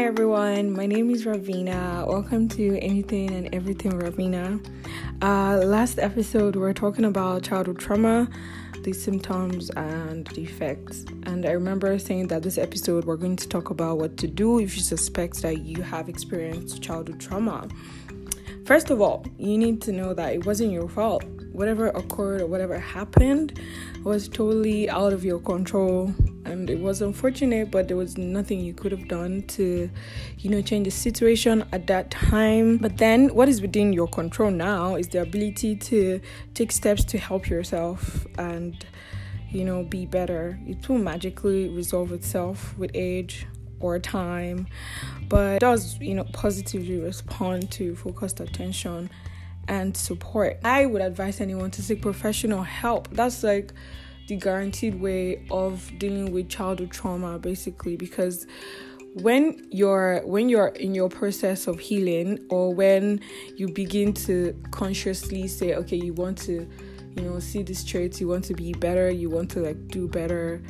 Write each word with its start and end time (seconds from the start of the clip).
Hi 0.00 0.06
everyone, 0.06 0.72
my 0.72 0.86
name 0.86 1.10
is 1.10 1.26
Ravina. 1.26 2.06
Welcome 2.06 2.48
to 2.48 2.78
Anything 2.78 3.32
and 3.32 3.54
Everything 3.54 3.92
Ravina. 3.92 4.58
Uh, 5.20 5.58
last 5.58 5.98
episode, 5.98 6.56
we 6.56 6.62
are 6.62 6.72
talking 6.72 7.04
about 7.04 7.42
childhood 7.42 7.78
trauma, 7.78 8.26
the 8.82 8.94
symptoms 8.94 9.68
and 9.76 10.26
the 10.28 10.42
effects. 10.42 11.04
And 11.24 11.44
I 11.44 11.50
remember 11.50 11.98
saying 11.98 12.28
that 12.28 12.42
this 12.42 12.56
episode, 12.56 13.04
we're 13.04 13.18
going 13.18 13.36
to 13.36 13.46
talk 13.46 13.68
about 13.68 13.98
what 13.98 14.16
to 14.16 14.26
do 14.26 14.58
if 14.58 14.74
you 14.74 14.80
suspect 14.82 15.42
that 15.42 15.58
you 15.58 15.82
have 15.82 16.08
experienced 16.08 16.82
childhood 16.82 17.20
trauma. 17.20 17.68
First 18.64 18.88
of 18.88 19.02
all, 19.02 19.26
you 19.36 19.58
need 19.58 19.82
to 19.82 19.92
know 19.92 20.14
that 20.14 20.32
it 20.32 20.46
wasn't 20.46 20.72
your 20.72 20.88
fault. 20.88 21.24
Whatever 21.52 21.88
occurred 21.88 22.40
or 22.40 22.46
whatever 22.46 22.78
happened 22.78 23.60
was 24.02 24.30
totally 24.30 24.88
out 24.88 25.12
of 25.12 25.26
your 25.26 25.40
control 25.40 26.14
and 26.50 26.68
it 26.68 26.80
was 26.80 27.00
unfortunate 27.00 27.70
but 27.70 27.88
there 27.88 27.96
was 27.96 28.18
nothing 28.18 28.60
you 28.60 28.74
could 28.74 28.92
have 28.92 29.06
done 29.08 29.42
to 29.42 29.88
you 30.38 30.50
know 30.50 30.60
change 30.60 30.84
the 30.84 30.90
situation 30.90 31.64
at 31.72 31.86
that 31.86 32.10
time. 32.10 32.78
But 32.78 32.98
then 32.98 33.34
what 33.34 33.48
is 33.48 33.62
within 33.62 33.92
your 33.92 34.08
control 34.08 34.50
now 34.50 34.96
is 34.96 35.08
the 35.08 35.22
ability 35.22 35.76
to 35.76 36.20
take 36.54 36.72
steps 36.72 37.04
to 37.04 37.18
help 37.18 37.48
yourself 37.48 38.26
and 38.38 38.84
you 39.50 39.64
know 39.64 39.84
be 39.84 40.06
better. 40.06 40.58
It 40.66 40.88
will 40.88 40.98
magically 40.98 41.68
resolve 41.68 42.12
itself 42.12 42.76
with 42.76 42.90
age 42.94 43.46
or 43.78 43.98
time 43.98 44.66
but 45.28 45.60
does 45.60 45.98
you 46.00 46.14
know 46.14 46.24
positively 46.32 47.00
respond 47.00 47.70
to 47.70 47.96
focused 47.96 48.40
attention 48.40 49.08
and 49.68 49.96
support. 49.96 50.58
I 50.64 50.86
would 50.86 51.00
advise 51.00 51.40
anyone 51.40 51.70
to 51.72 51.82
seek 51.82 52.02
professional 52.02 52.62
help. 52.62 53.08
That's 53.12 53.44
like 53.44 53.72
the 54.30 54.36
guaranteed 54.36 55.00
way 55.00 55.44
of 55.50 55.90
dealing 55.98 56.30
with 56.30 56.48
childhood 56.48 56.92
trauma 56.92 57.36
basically 57.36 57.96
because 57.96 58.46
when 59.14 59.60
you're 59.72 60.20
when 60.24 60.48
you're 60.48 60.68
in 60.68 60.94
your 60.94 61.08
process 61.08 61.66
of 61.66 61.80
healing 61.80 62.38
or 62.48 62.72
when 62.72 63.20
you 63.56 63.66
begin 63.72 64.12
to 64.12 64.54
consciously 64.70 65.48
say 65.48 65.74
okay 65.74 65.96
you 65.96 66.12
want 66.12 66.38
to 66.38 66.64
you 67.16 67.22
know 67.22 67.40
see 67.40 67.64
these 67.64 67.84
traits 67.84 68.20
you 68.20 68.28
want 68.28 68.44
to 68.44 68.54
be 68.54 68.72
better 68.74 69.10
you 69.10 69.28
want 69.28 69.50
to 69.50 69.58
like 69.58 69.88
do 69.88 70.06
better 70.06 70.62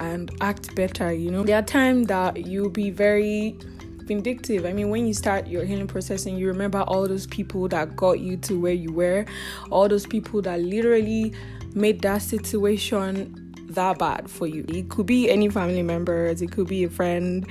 and 0.00 0.32
act 0.40 0.74
better 0.74 1.12
you 1.12 1.30
know? 1.30 1.44
There 1.44 1.56
are 1.56 1.62
times 1.62 2.08
that 2.08 2.48
you'll 2.48 2.68
be 2.68 2.90
very 2.90 3.56
vindictive. 4.04 4.66
I 4.66 4.72
mean, 4.72 4.90
when 4.90 5.06
you 5.06 5.14
start 5.14 5.46
your 5.46 5.64
healing 5.64 5.86
process 5.86 6.26
and 6.26 6.38
you 6.38 6.46
remember 6.46 6.82
all 6.82 7.08
those 7.08 7.26
people 7.26 7.68
that 7.68 7.96
got 7.96 8.20
you 8.20 8.36
to 8.38 8.60
where 8.60 8.72
you 8.72 8.92
were, 8.92 9.24
all 9.70 9.88
those 9.88 10.06
people 10.06 10.42
that 10.42 10.60
literally 10.60 11.34
made 11.74 12.00
that 12.02 12.22
situation 12.22 13.40
that 13.68 13.98
bad 13.98 14.30
for 14.30 14.46
you. 14.46 14.64
It 14.68 14.88
could 14.88 15.06
be 15.06 15.30
any 15.30 15.48
family 15.48 15.82
members, 15.82 16.42
it 16.42 16.52
could 16.52 16.68
be 16.68 16.84
a 16.84 16.90
friend. 16.90 17.46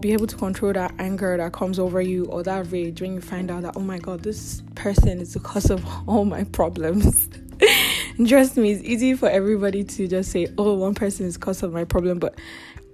Be 0.00 0.14
able 0.14 0.26
to 0.26 0.36
control 0.36 0.72
that 0.72 0.94
anger 0.98 1.36
that 1.36 1.52
comes 1.52 1.78
over 1.78 2.00
you 2.00 2.24
or 2.26 2.42
that 2.44 2.72
rage 2.72 3.02
when 3.02 3.12
you 3.12 3.20
find 3.20 3.50
out 3.50 3.62
that, 3.62 3.76
oh 3.76 3.80
my 3.80 3.98
god, 3.98 4.22
this 4.22 4.62
person 4.74 5.20
is 5.20 5.34
the 5.34 5.40
cause 5.40 5.68
of 5.68 5.84
all 6.08 6.24
my 6.24 6.44
problems. 6.44 7.28
Trust 8.26 8.56
me, 8.56 8.72
it's 8.72 8.82
easy 8.82 9.14
for 9.14 9.28
everybody 9.28 9.84
to 9.84 10.08
just 10.08 10.30
say, 10.30 10.48
oh, 10.56 10.74
one 10.74 10.94
person 10.94 11.26
is 11.26 11.36
cause 11.36 11.62
of 11.62 11.74
my 11.74 11.84
problem, 11.84 12.18
but 12.18 12.38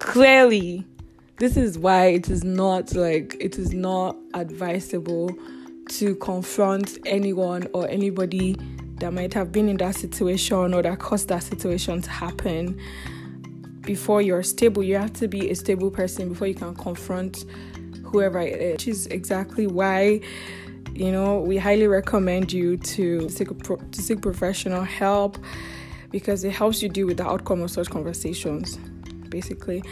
clearly, 0.00 0.84
this 1.38 1.56
is 1.56 1.78
why 1.78 2.06
it 2.06 2.28
is 2.28 2.42
not 2.42 2.94
like 2.94 3.36
it 3.40 3.58
is 3.58 3.72
not 3.72 4.16
advisable 4.34 5.30
to 5.88 6.16
confront 6.16 6.98
anyone 7.06 7.66
or 7.72 7.88
anybody 7.88 8.56
that 8.96 9.12
might 9.12 9.32
have 9.32 9.52
been 9.52 9.68
in 9.68 9.76
that 9.76 9.94
situation 9.94 10.74
or 10.74 10.82
that 10.82 10.98
caused 10.98 11.28
that 11.28 11.42
situation 11.42 12.02
to 12.02 12.10
happen 12.10 12.78
before 13.82 14.20
you're 14.20 14.42
stable. 14.42 14.82
You 14.82 14.96
have 14.96 15.12
to 15.14 15.28
be 15.28 15.50
a 15.50 15.54
stable 15.54 15.90
person 15.90 16.28
before 16.28 16.48
you 16.48 16.54
can 16.54 16.74
confront 16.74 17.44
whoever 18.04 18.40
it 18.40 18.60
is, 18.60 18.72
which 18.72 18.88
is 18.88 19.06
exactly 19.06 19.66
why 19.66 20.20
you 20.92 21.12
know 21.12 21.40
we 21.40 21.56
highly 21.56 21.86
recommend 21.86 22.52
you 22.52 22.76
to 22.78 23.28
seek 23.28 23.56
pro- 23.58 23.76
to 23.76 24.02
seek 24.02 24.20
professional 24.20 24.82
help 24.82 25.38
because 26.10 26.42
it 26.42 26.50
helps 26.50 26.82
you 26.82 26.88
deal 26.88 27.06
with 27.06 27.18
the 27.18 27.26
outcome 27.26 27.60
of 27.60 27.70
such 27.70 27.88
conversations 27.88 28.78
basically 29.30 29.82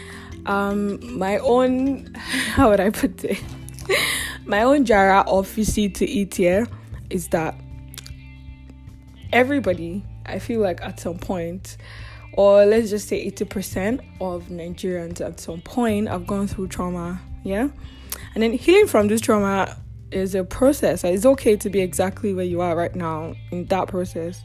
um 0.45 0.99
my 1.17 1.37
own 1.39 2.13
how 2.53 2.69
would 2.69 2.79
i 2.79 2.89
put 2.89 3.23
it 3.23 3.41
my 4.45 4.63
own 4.63 4.85
jara 4.85 5.23
office 5.27 5.75
to 5.75 6.05
eat 6.05 6.35
here 6.35 6.67
is 7.09 7.27
that 7.29 7.55
everybody, 9.31 10.03
I 10.25 10.39
feel 10.39 10.61
like 10.61 10.81
at 10.81 10.99
some 10.99 11.17
point, 11.17 11.77
or 12.33 12.65
let's 12.65 12.89
just 12.89 13.07
say 13.07 13.29
80% 13.31 13.99
of 14.21 14.45
Nigerians 14.45 15.21
at 15.21 15.39
some 15.39 15.61
point 15.61 16.07
have 16.07 16.27
gone 16.27 16.47
through 16.47 16.67
trauma, 16.67 17.19
yeah? 17.43 17.69
And 18.33 18.43
then 18.43 18.53
healing 18.53 18.87
from 18.87 19.07
this 19.07 19.21
trauma 19.21 19.75
is 20.11 20.35
a 20.35 20.43
process. 20.43 21.03
It's 21.03 21.25
okay 21.25 21.55
to 21.57 21.69
be 21.69 21.81
exactly 21.81 22.33
where 22.33 22.45
you 22.45 22.61
are 22.61 22.75
right 22.75 22.95
now 22.95 23.35
in 23.51 23.65
that 23.65 23.87
process. 23.87 24.43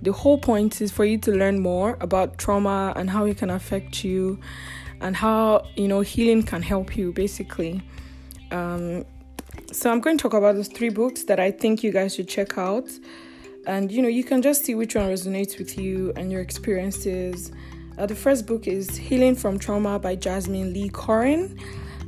The 0.00 0.12
whole 0.12 0.38
point 0.38 0.80
is 0.80 0.90
for 0.90 1.04
you 1.04 1.18
to 1.18 1.32
learn 1.32 1.60
more 1.60 1.96
about 2.00 2.38
trauma 2.38 2.92
and 2.96 3.10
how 3.10 3.24
it 3.24 3.38
can 3.38 3.50
affect 3.50 4.04
you 4.04 4.38
and 5.00 5.16
how, 5.16 5.66
you 5.76 5.88
know, 5.88 6.00
healing 6.00 6.42
can 6.42 6.62
help 6.62 6.96
you 6.96 7.12
basically. 7.12 7.82
Um, 8.50 9.04
so 9.70 9.90
I'm 9.90 10.00
going 10.00 10.18
to 10.18 10.22
talk 10.22 10.34
about 10.34 10.54
those 10.54 10.68
three 10.68 10.90
books 10.90 11.24
that 11.24 11.40
I 11.40 11.50
think 11.50 11.82
you 11.82 11.92
guys 11.92 12.14
should 12.14 12.28
check 12.28 12.58
out 12.58 12.88
and 13.66 13.92
you 13.92 14.02
know 14.02 14.08
you 14.08 14.24
can 14.24 14.42
just 14.42 14.64
see 14.64 14.74
which 14.74 14.94
one 14.94 15.08
resonates 15.08 15.58
with 15.58 15.78
you 15.78 16.12
and 16.16 16.32
your 16.32 16.40
experiences 16.40 17.52
uh, 17.98 18.06
the 18.06 18.14
first 18.14 18.46
book 18.46 18.66
is 18.66 18.96
healing 18.96 19.34
from 19.36 19.58
trauma 19.58 19.98
by 19.98 20.16
Jasmin 20.16 20.72
Lee 20.72 20.88
Cori 20.88 21.48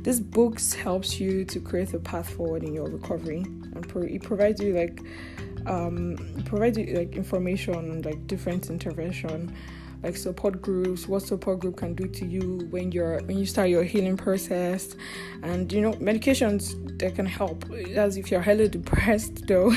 this 0.05 0.19
book 0.19 0.61
helps 0.61 1.19
you 1.19 1.43
to 1.45 1.59
create 1.59 1.91
a 1.95 1.99
path 1.99 2.29
forward 2.29 2.63
in 2.63 2.73
your 2.73 2.87
recovery 2.87 3.39
and 3.39 3.89
pro- 3.89 4.03
it 4.03 4.21
provides 4.21 4.61
you 4.61 4.73
like 4.73 5.01
um, 5.65 6.15
provides 6.45 6.77
you 6.77 6.85
like 6.95 7.15
information 7.15 7.73
on 7.73 8.01
like 8.03 8.27
different 8.27 8.69
intervention 8.69 9.51
like 10.03 10.15
support 10.15 10.61
groups 10.61 11.07
what 11.07 11.23
support 11.23 11.59
group 11.59 11.77
can 11.77 11.95
do 11.95 12.07
to 12.07 12.25
you 12.27 12.67
when 12.69 12.91
you're 12.91 13.19
when 13.23 13.39
you 13.39 13.45
start 13.45 13.69
your 13.69 13.83
healing 13.83 14.15
process. 14.15 14.95
And 15.41 15.71
you 15.73 15.81
know 15.81 15.93
medications 15.93 16.75
that 16.99 17.15
can 17.15 17.25
help. 17.25 17.65
As 17.95 18.15
if 18.15 18.29
you're 18.29 18.41
highly 18.41 18.69
depressed 18.69 19.45
though. 19.47 19.73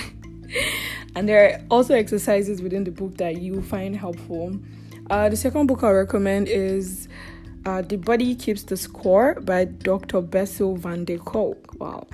And 1.14 1.26
there 1.26 1.50
are 1.50 1.60
also 1.70 1.94
exercises 1.94 2.60
within 2.60 2.84
the 2.84 2.90
book 2.90 3.16
that 3.16 3.40
you 3.40 3.62
find 3.62 3.96
helpful. 3.96 4.58
Uh, 5.08 5.30
the 5.30 5.36
second 5.36 5.66
book 5.66 5.82
I 5.82 5.90
recommend 5.90 6.48
is 6.48 7.08
uh, 7.68 7.82
The 7.82 7.96
Body 7.96 8.34
Keeps 8.34 8.62
the 8.62 8.76
Score 8.76 9.34
by 9.42 9.66
Dr. 9.66 10.22
Bessel 10.22 10.76
van 10.76 11.04
der 11.04 11.18
Kolk. 11.18 11.78
Wow. 11.78 12.06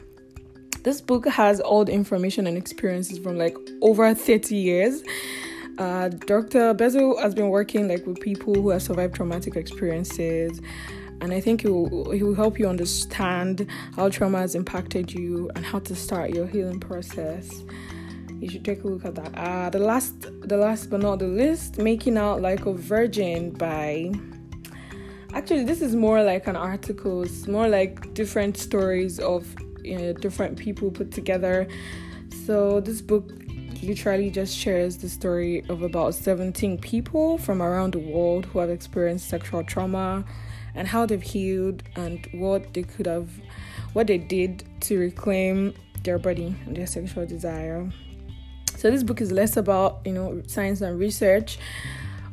This 0.83 1.01
book 1.01 1.27
has 1.27 1.61
all 1.61 1.85
the 1.85 1.93
information 1.93 2.47
and 2.47 2.57
experiences 2.57 3.19
from 3.19 3.39
like 3.39 3.57
over 3.81 4.13
30 4.13 4.57
years. 4.57 5.03
Uh, 5.79 6.09
Dr. 6.09 6.75
Bessel 6.75 7.19
has 7.21 7.35
been 7.35 7.49
working 7.51 7.89
like 7.89 8.05
with 8.07 8.21
people 8.21 8.55
who 8.55 8.71
have 8.71 8.83
survived 8.83 9.15
traumatic 9.15 9.57
experiences 9.57 10.61
and 11.21 11.33
I 11.33 11.41
think 11.41 11.65
it 11.65 11.71
will, 11.71 11.89
will 12.05 12.35
help 12.35 12.59
you 12.59 12.69
understand 12.69 13.67
how 13.95 14.09
trauma 14.09 14.41
has 14.41 14.55
impacted 14.55 15.13
you 15.13 15.51
and 15.55 15.65
how 15.65 15.79
to 15.81 15.95
start 15.95 16.31
your 16.31 16.47
healing 16.47 16.81
process 16.81 17.63
you 18.41 18.51
should 18.51 18.65
take 18.65 18.85
a 18.85 18.87
look 18.87 19.07
at 19.07 19.15
that. 19.15 19.35
Uh, 19.35 19.71
the 19.71 19.79
last, 19.79 20.27
the 20.43 20.57
last 20.57 20.91
but 20.91 21.01
not 21.01 21.19
the 21.19 21.27
least, 21.27 21.79
making 21.79 22.19
out 22.19 22.43
like 22.43 22.67
a 22.67 22.75
virgin 22.75 23.51
by. 23.53 24.13
Actually, 25.35 25.65
this 25.65 25.83
is 25.83 25.97
more 25.97 26.23
like 26.23 26.47
an 26.47 26.55
article. 26.55 27.25
It's 27.25 27.49
more 27.49 27.69
like 27.69 28.15
different 28.15 28.57
stories 28.57 29.19
of 29.19 29.53
you 29.83 29.99
know, 29.99 30.13
different 30.13 30.57
people 30.57 30.93
put 30.93 31.11
together. 31.11 31.67
So 32.47 32.81
this 32.81 33.01
book 33.01 33.33
literally 33.83 34.31
just 34.31 34.57
shares 34.57 34.97
the 34.97 35.09
story 35.09 35.65
of 35.69 35.83
about 35.83 36.15
17 36.15 36.79
people 36.79 37.37
from 37.39 37.61
around 37.61 37.95
the 37.95 37.99
world 37.99 38.47
who 38.47 38.61
have 38.61 38.71
experienced 38.71 39.29
sexual 39.29 39.65
trauma 39.65 40.25
and 40.77 40.87
how 40.87 41.05
they've 41.05 41.21
healed 41.21 41.83
and 41.97 42.27
what 42.33 42.73
they 42.73 42.85
could 42.85 43.07
have 43.07 43.29
what 43.93 44.07
they 44.07 44.19
did 44.19 44.63
to 44.83 44.99
reclaim 44.99 45.75
their 46.05 46.19
body 46.19 46.55
and 46.65 46.77
their 46.77 46.87
sexual 46.87 47.27
desire. 47.27 47.91
So 48.77 48.89
this 48.89 49.03
book 49.03 49.21
is 49.21 49.33
less 49.33 49.57
about 49.57 50.01
you 50.05 50.13
know 50.13 50.43
science 50.47 50.81
and 50.81 50.97
research 50.97 51.59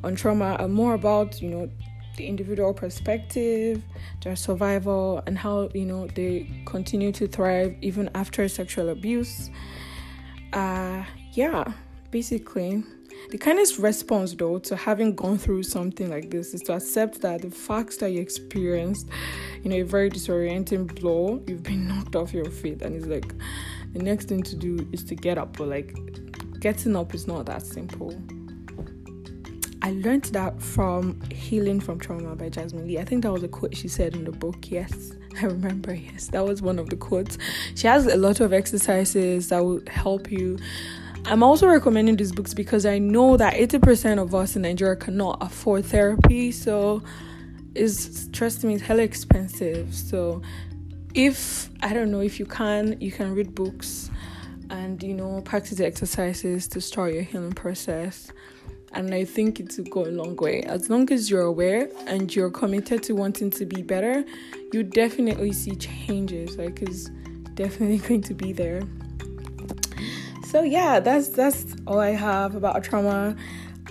on 0.04 0.16
trauma 0.16 0.56
and 0.60 0.72
more 0.72 0.94
about 0.94 1.42
you 1.42 1.50
know 1.50 1.70
the 2.18 2.28
individual 2.28 2.74
perspective, 2.74 3.84
their 4.24 4.36
survival, 4.36 5.24
and 5.26 5.38
how 5.38 5.70
you 5.74 5.86
know 5.86 6.08
they 6.08 6.50
continue 6.66 7.12
to 7.14 7.28
thrive 7.28 7.76
even 7.82 8.10
after 8.16 8.48
sexual 8.48 8.90
abuse. 8.90 9.50
Uh, 10.54 11.04
yeah, 11.34 11.74
basically. 12.12 12.84
The 13.30 13.38
kindest 13.38 13.78
response, 13.78 14.34
though, 14.34 14.58
to 14.60 14.76
having 14.76 15.16
gone 15.16 15.38
through 15.38 15.64
something 15.64 16.10
like 16.10 16.32
this 16.32 16.54
is 16.54 16.62
to 16.64 16.74
accept 16.74 17.22
that 17.22 17.42
the 17.42 17.52
facts 17.52 17.98
that 17.98 18.12
you 18.12 18.20
experienced, 18.20 19.08
you 19.64 19.70
know, 19.70 19.78
a 19.78 19.84
very 19.84 20.10
disorienting 20.10 21.00
blow, 21.00 21.42
you've 21.48 21.64
been 21.64 21.88
knocked 21.88 22.16
off 22.16 22.34
your 22.34 22.50
feet, 22.50 22.82
and 22.82 22.96
it's 22.96 23.06
like 23.06 23.34
the 23.94 24.00
next 24.00 24.28
thing 24.28 24.44
to 24.44 24.56
do 24.56 24.88
is 24.92 25.04
to 25.06 25.16
get 25.16 25.38
up, 25.38 25.58
but 25.58 25.68
like 25.68 25.96
getting 26.60 26.96
up 26.96 27.14
is 27.14 27.28
not 27.28 27.46
that 27.46 27.66
simple. 27.66 28.16
I 29.84 29.92
learned 29.94 30.26
that 30.26 30.62
from 30.62 31.20
Healing 31.32 31.80
from 31.80 31.98
Trauma 31.98 32.36
by 32.36 32.50
Jasmin 32.50 32.88
Lee. 32.88 33.00
I 33.00 33.04
think 33.04 33.24
that 33.24 33.32
was 33.32 33.42
a 33.42 33.48
quote 33.48 33.76
she 33.76 33.88
said 33.88 34.16
in 34.16 34.26
the 34.26 34.32
book. 34.32 34.70
Yes, 34.70 35.14
I 35.42 35.46
remember. 35.46 35.94
Yes, 35.94 36.28
that 36.28 36.46
was 36.46 36.62
one 36.62 36.78
of 36.78 36.90
the 36.90 36.96
quotes. 36.96 37.40
She 37.76 37.88
has 37.88 38.06
a 38.06 38.16
lot 38.16 38.42
of 38.42 38.54
exercises 38.54 39.50
that 39.50 39.64
will 39.64 39.82
help 39.88 40.32
you. 40.32 40.60
I'm 41.26 41.42
also 41.42 41.68
recommending 41.68 42.16
these 42.16 42.32
books 42.32 42.54
because 42.54 42.86
I 42.86 43.00
know 43.00 43.38
that 43.38 43.56
80% 43.56 44.22
of 44.22 44.36
us 44.36 44.56
in 44.56 44.64
Nigeria 44.64 44.96
cannot 44.96 45.38
afford 45.42 45.86
therapy. 45.86 46.52
So, 46.52 47.02
is 47.74 48.30
trust 48.34 48.64
me, 48.64 48.76
it's 48.76 48.84
hella 48.84 49.02
expensive. 49.02 49.94
So, 49.96 50.44
if 51.16 51.70
I 51.82 51.94
don't 51.94 52.12
know 52.12 52.22
if 52.22 52.40
you 52.40 52.46
can, 52.46 53.00
you 53.02 53.12
can 53.12 53.34
read 53.34 53.56
books 53.56 54.12
and 54.70 55.02
you 55.04 55.14
know 55.14 55.42
practice 55.42 55.78
the 55.78 55.86
exercises 55.86 56.68
to 56.70 56.80
start 56.80 57.14
your 57.14 57.24
healing 57.24 57.52
process 57.52 58.32
and 58.94 59.14
I 59.14 59.26
think 59.26 59.60
it 59.60 59.76
will 59.78 59.86
go 59.86 60.06
a 60.06 60.12
long 60.12 60.36
way. 60.36 60.62
As 60.64 60.90
long 60.90 61.12
as 61.12 61.30
you're 61.30 61.42
aware 61.42 61.90
and 62.08 62.34
you're 62.36 62.50
committed 62.50 63.04
to 63.04 63.14
wanting 63.14 63.50
to 63.52 63.66
be 63.66 63.82
better, 63.82 64.24
you 64.74 64.84
definitely 64.84 65.54
see 65.54 65.76
changes. 65.76 66.58
Like 66.58 66.82
it's 66.82 67.10
definitely 67.54 67.98
going 68.08 68.22
to 68.24 68.34
be 68.34 68.54
there. 68.54 68.82
So 70.46 70.64
yeah, 70.64 71.00
that's 71.00 71.30
that's 71.30 71.66
all 71.88 72.00
I 72.00 72.10
have 72.12 72.56
about 72.56 72.84
trauma. 72.84 73.36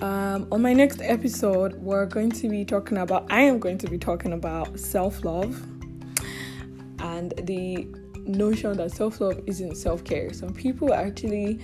Um, 0.03 0.47
on 0.51 0.63
my 0.63 0.73
next 0.73 1.01
episode, 1.03 1.75
we're 1.75 2.07
going 2.07 2.31
to 2.33 2.49
be 2.49 2.65
talking 2.65 2.99
about. 2.99 3.27
I 3.31 3.43
am 3.43 3.59
going 3.59 3.79
to 3.79 3.89
be 3.89 3.99
talking 3.99 4.33
about 4.33 4.79
self 4.79 5.25
love 5.25 5.63
and 7.01 7.33
the 7.45 7.89
notion 8.27 8.77
that 8.77 8.93
self 8.93 9.21
love 9.21 9.41
isn't 9.47 9.77
self 9.77 10.05
care. 10.05 10.33
Some 10.33 10.53
people 10.53 10.93
actually 10.93 11.61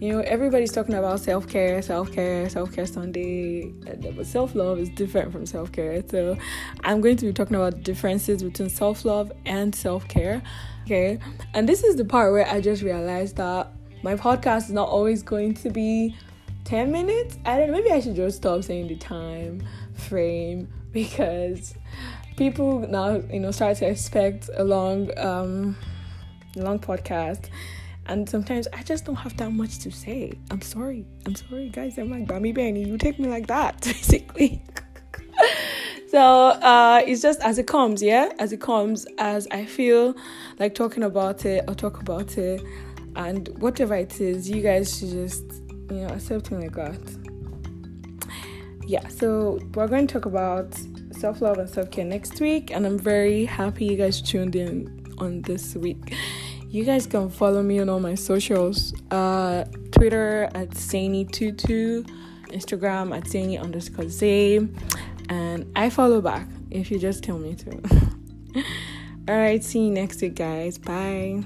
you 0.00 0.12
know, 0.12 0.20
everybody's 0.20 0.70
talking 0.70 0.94
about 0.94 1.20
self 1.20 1.48
care, 1.48 1.82
self 1.82 2.12
care, 2.12 2.48
self 2.48 2.72
care 2.72 2.86
Sunday, 2.86 3.70
but 4.14 4.26
self 4.26 4.54
love 4.54 4.78
is 4.78 4.88
different 4.90 5.32
from 5.32 5.44
self 5.44 5.72
care. 5.72 6.02
So, 6.08 6.36
I'm 6.84 7.00
going 7.00 7.16
to 7.16 7.26
be 7.26 7.32
talking 7.32 7.56
about 7.56 7.82
differences 7.82 8.42
between 8.42 8.68
self 8.68 9.04
love 9.04 9.32
and 9.44 9.74
self 9.74 10.06
care. 10.06 10.42
Okay, 10.84 11.18
and 11.54 11.68
this 11.68 11.82
is 11.82 11.96
the 11.96 12.04
part 12.04 12.32
where 12.32 12.46
I 12.46 12.60
just 12.60 12.82
realized 12.82 13.36
that 13.36 13.72
my 14.02 14.14
podcast 14.14 14.64
is 14.64 14.70
not 14.70 14.88
always 14.88 15.22
going 15.22 15.54
to 15.54 15.70
be 15.70 16.14
10 16.64 16.92
minutes. 16.92 17.36
I 17.44 17.58
don't 17.58 17.68
know, 17.68 17.72
maybe 17.74 17.90
I 17.90 18.00
should 18.00 18.14
just 18.14 18.36
stop 18.36 18.62
saying 18.62 18.88
the 18.88 18.96
time 18.96 19.62
frame 19.94 20.68
because 20.92 21.74
people 22.36 22.80
now, 22.88 23.20
you 23.32 23.40
know, 23.40 23.50
start 23.50 23.78
to 23.78 23.88
expect 23.88 24.48
a 24.54 24.62
long, 24.62 25.10
um, 25.18 25.76
long 26.54 26.78
podcast 26.78 27.48
and 28.08 28.28
sometimes 28.28 28.66
I 28.72 28.82
just 28.82 29.04
don't 29.04 29.16
have 29.16 29.36
that 29.36 29.52
much 29.52 29.78
to 29.80 29.90
say. 29.90 30.32
I'm 30.50 30.62
sorry. 30.62 31.04
I'm 31.26 31.34
sorry, 31.34 31.68
guys. 31.68 31.98
I'm 31.98 32.10
like 32.10 32.26
Bami 32.26 32.54
Benny. 32.54 32.84
You 32.84 32.96
take 32.96 33.18
me 33.18 33.28
like 33.28 33.46
that, 33.48 33.80
basically. 33.84 34.62
so 36.10 36.20
uh, 36.20 37.02
it's 37.06 37.20
just 37.20 37.40
as 37.42 37.58
it 37.58 37.66
comes, 37.66 38.02
yeah, 38.02 38.32
as 38.38 38.52
it 38.52 38.60
comes, 38.60 39.06
as 39.18 39.46
I 39.50 39.66
feel 39.66 40.16
like 40.58 40.74
talking 40.74 41.02
about 41.02 41.44
it, 41.44 41.64
I'll 41.68 41.74
talk 41.74 42.00
about 42.00 42.38
it, 42.38 42.62
and 43.14 43.48
whatever 43.60 43.94
it 43.94 44.20
is, 44.20 44.48
you 44.48 44.62
guys 44.62 44.98
should 44.98 45.10
just 45.10 45.44
you 45.90 46.06
know 46.06 46.08
accept 46.08 46.50
me 46.50 46.66
like 46.66 46.74
that. 46.74 47.00
Yeah. 48.86 49.06
So 49.08 49.60
we're 49.74 49.86
going 49.86 50.06
to 50.06 50.12
talk 50.12 50.24
about 50.24 50.74
self 51.12 51.42
love 51.42 51.58
and 51.58 51.68
self 51.68 51.90
care 51.90 52.06
next 52.06 52.40
week, 52.40 52.70
and 52.70 52.86
I'm 52.86 52.98
very 52.98 53.44
happy 53.44 53.84
you 53.84 53.96
guys 53.96 54.22
tuned 54.22 54.56
in 54.56 54.94
on 55.18 55.42
this 55.42 55.74
week 55.74 56.14
you 56.68 56.84
guys 56.84 57.06
can 57.06 57.30
follow 57.30 57.62
me 57.62 57.78
on 57.80 57.88
all 57.88 58.00
my 58.00 58.14
socials 58.14 58.94
uh, 59.10 59.64
Twitter 59.90 60.50
at 60.54 60.70
Saini22, 60.70 62.08
Instagram 62.48 63.16
at 63.16 63.24
Saini 63.24 63.60
underscore 63.60 64.08
Zay, 64.08 64.56
and 65.28 65.70
I 65.74 65.90
follow 65.90 66.20
back 66.20 66.46
if 66.70 66.90
you 66.90 66.98
just 66.98 67.24
tell 67.24 67.38
me 67.38 67.54
to. 67.54 67.70
all 69.28 69.36
right, 69.36 69.62
see 69.64 69.84
you 69.86 69.90
next 69.90 70.20
week, 70.20 70.34
guys. 70.34 70.78
Bye. 70.78 71.42